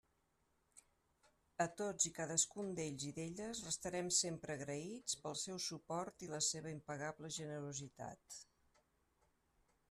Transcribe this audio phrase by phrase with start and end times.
[1.65, 6.31] A tots i a cadascun d'ells i d'elles restarem sempre agraïts pel seu suport i
[6.33, 8.41] la seva impagable generositat.